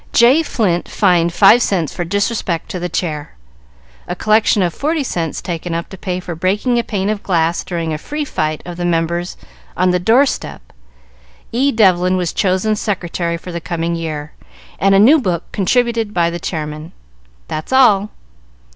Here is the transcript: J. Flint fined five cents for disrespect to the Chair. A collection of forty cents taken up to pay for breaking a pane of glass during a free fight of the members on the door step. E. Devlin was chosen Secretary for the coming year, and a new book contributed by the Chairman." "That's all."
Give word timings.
J. 0.13 0.41
Flint 0.41 0.87
fined 0.89 1.31
five 1.31 1.61
cents 1.61 1.93
for 1.93 2.03
disrespect 2.03 2.69
to 2.71 2.79
the 2.79 2.89
Chair. 2.89 3.35
A 4.07 4.15
collection 4.15 4.63
of 4.63 4.73
forty 4.73 5.03
cents 5.03 5.43
taken 5.43 5.75
up 5.75 5.89
to 5.89 5.95
pay 5.97 6.19
for 6.19 6.33
breaking 6.33 6.79
a 6.79 6.83
pane 6.83 7.07
of 7.07 7.21
glass 7.21 7.63
during 7.63 7.93
a 7.93 7.99
free 7.99 8.25
fight 8.25 8.63
of 8.65 8.77
the 8.77 8.83
members 8.83 9.37
on 9.77 9.91
the 9.91 9.99
door 9.99 10.25
step. 10.25 10.73
E. 11.51 11.71
Devlin 11.71 12.17
was 12.17 12.33
chosen 12.33 12.75
Secretary 12.75 13.37
for 13.37 13.51
the 13.51 13.61
coming 13.61 13.93
year, 13.93 14.31
and 14.79 14.95
a 14.95 14.99
new 14.99 15.21
book 15.21 15.43
contributed 15.51 16.15
by 16.15 16.31
the 16.31 16.39
Chairman." 16.39 16.93
"That's 17.47 17.71
all." 17.71 18.09